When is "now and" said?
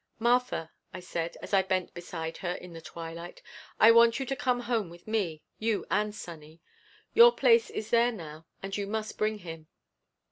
8.11-8.75